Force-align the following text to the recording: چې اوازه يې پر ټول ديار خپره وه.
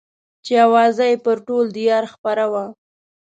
چې 0.45 0.53
اوازه 0.65 1.03
يې 1.11 1.17
پر 1.25 1.37
ټول 1.47 1.65
ديار 1.77 2.03
خپره 2.13 2.45
وه. 2.51 2.65